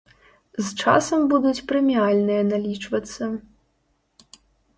[0.69, 3.29] З часам будуць прэміальныя налічвацца.